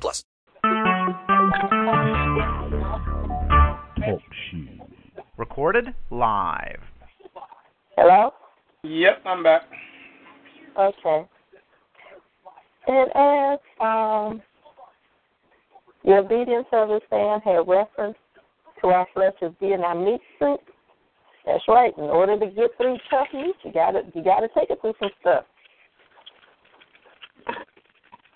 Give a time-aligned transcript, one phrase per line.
[0.00, 0.24] plus.
[5.36, 6.80] Recorded live.
[7.96, 8.32] Hello?
[8.84, 9.62] Yep, I'm back.
[10.78, 11.26] Okay.
[12.86, 14.42] And as um,
[16.04, 18.16] the obedience of the stand had reference
[18.80, 20.60] to our flesh as being our meat suit,
[21.46, 21.92] that's right.
[21.96, 25.10] In order to get through tough meat, you gotta you gotta take it through some
[25.20, 25.44] stuff.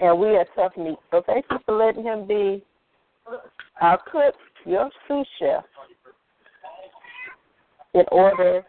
[0.01, 0.99] And we are tough meat.
[1.11, 2.63] So thank you for letting him be
[3.81, 5.65] our cook, your sous chef,
[7.95, 8.63] in order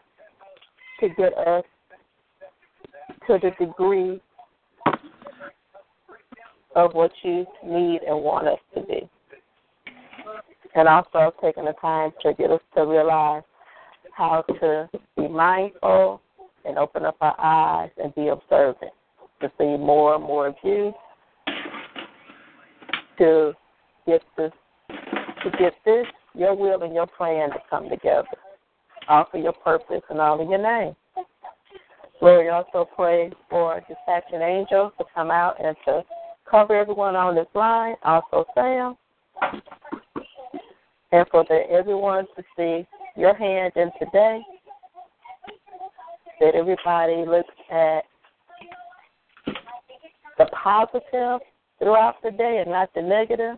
[1.02, 1.64] to get us
[3.28, 4.22] to the degree
[6.76, 9.10] of what you need and want us to be.
[10.76, 13.44] And also taking the time to get us to realize
[14.14, 16.22] how to be mindful
[16.66, 18.92] and open up our eyes and be observant
[19.42, 20.94] to see more and more of you
[23.18, 23.54] to
[24.06, 24.52] get this
[25.44, 28.28] to get this, your will and your plan to come together.
[29.08, 30.96] All for your purpose and all in your name.
[32.22, 36.04] Lord, we also pray for dispatching angels to come out and to
[36.50, 38.96] cover everyone on this line, also Sam,
[41.12, 44.42] and for the, everyone to see your hand in today,
[46.40, 48.02] that everybody looks at
[50.38, 51.42] the positive
[51.80, 53.58] throughout the day and not the negative,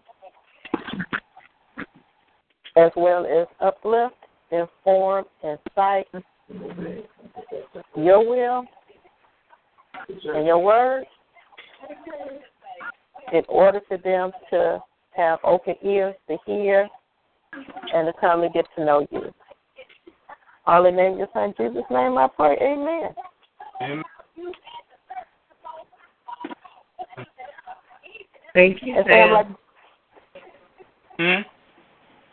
[2.75, 4.15] as well as uplift,
[4.51, 6.07] inform, incite
[7.95, 8.65] your will
[10.33, 11.05] and your word
[13.31, 14.79] in order for them to
[15.15, 16.87] have open ears to hear
[17.93, 19.33] and to come and get to know you.
[20.65, 22.57] All in the name of your son Jesus' name I pray.
[22.61, 23.13] Amen.
[23.81, 24.03] Amen.
[28.53, 29.33] Thank you, And Sam, Sam.
[29.33, 29.47] like,
[31.19, 31.41] Hmm?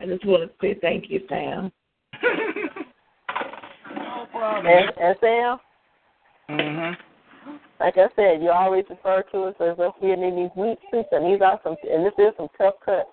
[0.01, 1.73] I just want to say thank you, Sam.
[3.95, 4.67] no problem.
[4.67, 5.59] and, and Sam,
[6.49, 7.57] Mm-hmm.
[7.81, 11.09] like I said, you always refer to us as if we're in these meat suits,
[11.11, 13.09] and these are some, and this is some tough cuts.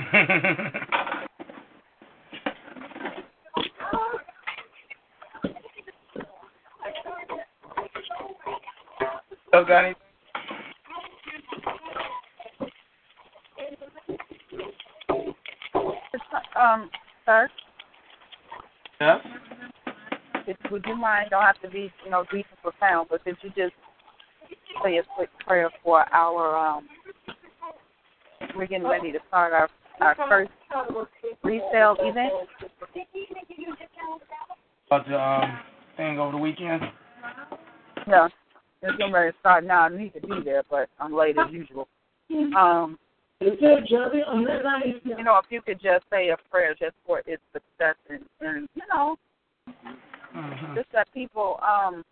[9.48, 9.84] Still got
[16.60, 16.90] Um,
[17.24, 17.48] sir,
[19.00, 19.20] Yes.
[20.46, 21.30] if, would you mind?
[21.30, 23.72] Don't have to be, you know, deep and profound, but could you just
[24.84, 26.86] say a quick prayer for our um?
[28.54, 29.68] We're getting ready to start our
[30.00, 30.50] our first
[31.42, 32.32] resale event.
[34.86, 35.58] About the um,
[35.96, 36.82] thing over the weekend?
[38.06, 38.28] Yeah,
[38.82, 39.82] it's getting ready to start now.
[39.82, 41.88] I need to be there, but I'm late as usual.
[42.56, 42.98] Um,
[43.40, 45.00] Is there Johnny on that line?
[45.04, 48.68] you know, if you could just say a prayer just for its success and, and
[48.74, 49.16] you know,
[50.36, 50.76] Mm-hmm.
[50.76, 52.04] just that people, um,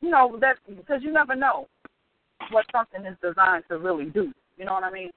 [0.00, 1.68] you know, that because you never know
[2.50, 4.32] what something is designed to really do.
[4.56, 5.10] You know what I mean?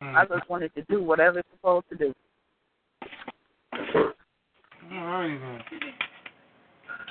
[0.00, 2.14] I just wanted to do whatever it's supposed to do.
[4.92, 5.38] All right,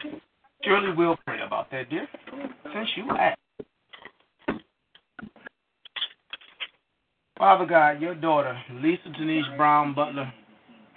[0.04, 0.22] then.
[0.64, 2.08] Surely we'll pray about that, dear.
[2.74, 3.40] Since you asked.
[7.48, 10.30] Father God, your daughter, Lisa Denise Brown Butler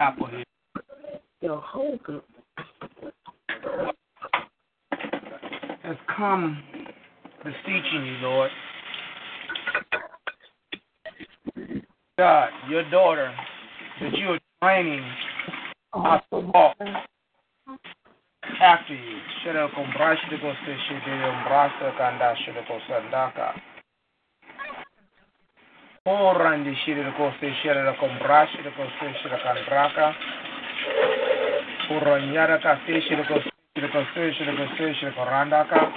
[0.01, 0.43] Applehead,
[1.41, 2.25] Your whole group.
[5.85, 6.61] has come
[7.45, 8.51] beseeching you, Lord.
[12.19, 13.33] God, your daughter,
[14.01, 15.09] that you are training
[15.95, 16.77] us to walk
[18.61, 19.21] after you.
[26.09, 29.37] oranje shiri la coste shiri la compra shiri coste shiri
[31.89, 35.93] de oranyara caste shiri coste shiri coste shiri coste de corandaca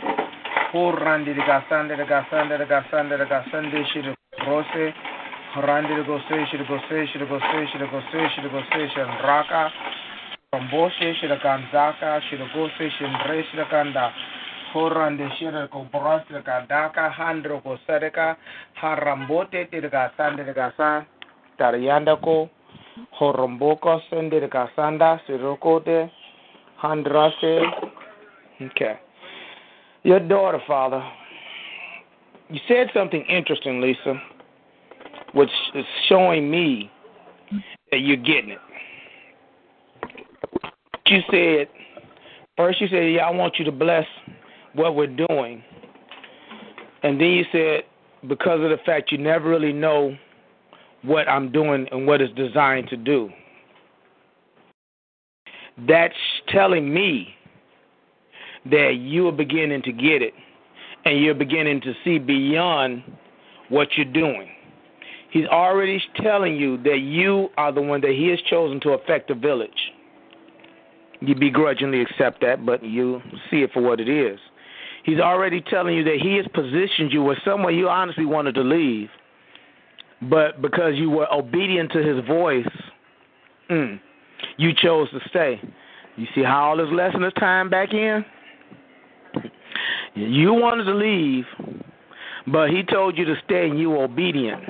[0.74, 4.14] oranje de gasande de gasande de gasande de gasande shiri
[4.46, 4.94] rose.
[5.56, 9.72] Oranje de coste shiri coste shiri coste de coste shiri coste shiri raca.
[10.54, 14.12] De Shirakanzaka, și de Shirakanda,
[14.74, 15.30] Horande
[16.68, 17.62] daka handro
[18.82, 19.70] harambote
[23.20, 24.02] horomboko
[25.28, 26.10] sirokote
[26.82, 27.62] handrase
[28.62, 29.00] okay
[30.04, 31.02] your daughter father.
[32.50, 34.22] You said something interesting lisa
[35.34, 36.92] which is showing me
[37.92, 38.60] that you're getting it.
[41.06, 41.68] You said
[42.58, 44.06] first you said yeah i want you to bless
[44.74, 45.64] what we're doing.
[47.04, 47.84] And then you said,
[48.28, 50.16] because of the fact you never really know
[51.02, 53.30] what I'm doing and what it's designed to do.
[55.88, 56.14] That's
[56.48, 57.36] telling me
[58.72, 60.34] that you are beginning to get it
[61.06, 63.04] and you're beginning to see beyond
[63.70, 64.50] what you're doing.
[65.32, 69.28] He's already telling you that you are the one that he has chosen to affect
[69.30, 69.92] the village.
[71.22, 74.40] You begrudgingly accept that, but you see it for what it is.
[75.04, 78.62] He's already telling you that he has positioned you where somewhere you honestly wanted to
[78.62, 79.10] leave,
[80.22, 82.66] but because you were obedient to his voice,
[83.70, 84.00] mm,
[84.58, 85.60] you chose to stay.
[86.16, 88.24] You see how all this lesson is tying back in?
[90.16, 91.46] You wanted to leave,
[92.48, 94.64] but he told you to stay and you were obedient.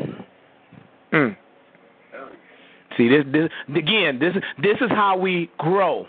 [1.12, 1.38] Mm.
[2.97, 4.19] See this, this again.
[4.19, 6.07] This this is how we grow.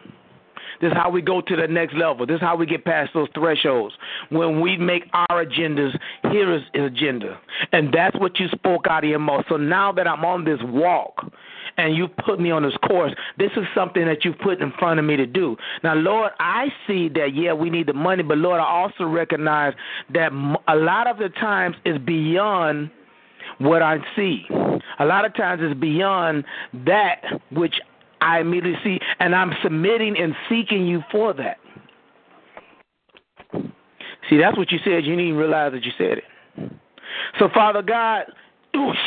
[0.80, 2.26] This is how we go to the next level.
[2.26, 3.94] This is how we get past those thresholds.
[4.30, 5.98] When we make our agendas,
[6.30, 7.40] here is agenda.
[7.72, 9.44] And that's what you spoke out of your mouth.
[9.48, 11.32] So now that I'm on this walk,
[11.76, 13.12] and you put me on this course.
[13.38, 15.56] This is something that you put in front of me to do.
[15.82, 19.74] Now, Lord, I see that, yeah, we need the money, but Lord, I also recognize
[20.12, 20.30] that
[20.68, 22.90] a lot of the times is beyond
[23.58, 24.46] what I see.
[24.98, 26.44] A lot of times it's beyond
[26.86, 27.74] that which
[28.24, 31.58] I immediately see, and I'm submitting and seeking you for that.
[34.30, 35.04] See, that's what you said.
[35.04, 36.24] You didn't even realize that you said it.
[37.38, 38.24] So, Father God,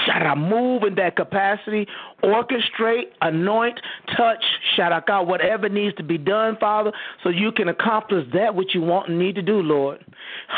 [0.06, 1.88] shout out, move in that capacity,
[2.24, 3.80] orchestrate, anoint,
[4.16, 4.44] touch,
[4.76, 6.92] shout out, God, whatever needs to be done, Father,
[7.24, 10.06] so you can accomplish that which you want and need to do, Lord.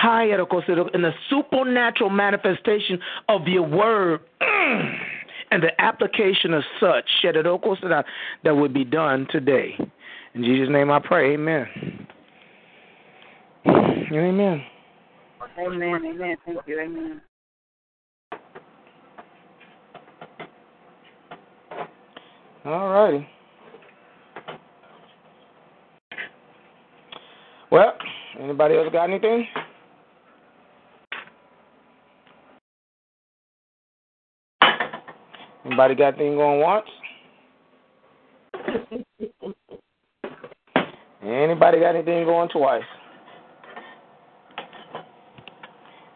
[0.01, 4.21] Course in the supernatural manifestation of your word.
[4.41, 4.98] Mm.
[5.51, 8.05] And the application of such oh,
[8.43, 9.77] that would be done today.
[10.33, 11.33] In Jesus' name I pray.
[11.33, 12.07] Amen.
[13.65, 14.63] Amen.
[15.57, 16.05] Amen.
[16.05, 16.37] Amen.
[16.45, 16.79] Thank you.
[16.79, 17.21] Amen.
[22.65, 23.27] All righty.
[27.71, 27.93] Well,
[28.39, 29.47] anybody else got anything?
[35.79, 36.85] Anybody got anything going once?
[41.23, 42.83] Anybody got anything going twice?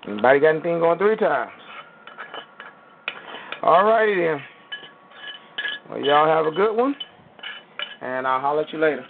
[0.05, 1.51] Anybody got anything going three times?
[3.61, 4.41] All righty then.
[5.89, 6.93] Well, y'all have a good one,
[8.01, 9.05] and I'll holler at you later.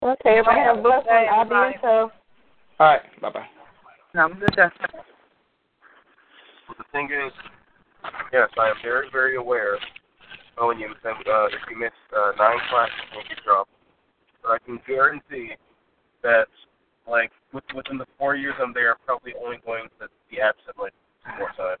[0.00, 1.26] Okay, everybody have a blessed one.
[1.28, 1.82] I'll be in touch.
[1.82, 2.10] All
[2.78, 3.57] right, bye bye.
[4.14, 4.50] I'm good.
[4.56, 4.68] Well,
[6.76, 7.32] the thing is,
[8.32, 9.78] yes, I am very, very aware.
[10.56, 12.94] Oh, when you uh, if you miss uh, nine classes,
[13.30, 13.70] you dropped.
[14.42, 15.52] But I can guarantee
[16.22, 16.48] that,
[17.06, 20.92] like, within the four years I'm there, I'm probably only going to be absent like
[21.24, 21.80] two more times.